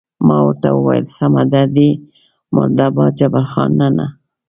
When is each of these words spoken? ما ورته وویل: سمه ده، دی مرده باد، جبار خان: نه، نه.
ما 0.27 0.37
ورته 0.45 0.69
وویل: 0.75 1.05
سمه 1.17 1.43
ده، 1.51 1.61
دی 1.75 1.89
مرده 2.55 2.87
باد، 2.95 3.11
جبار 3.19 3.45
خان: 3.51 3.71
نه، 3.79 3.87
نه. 3.97 4.07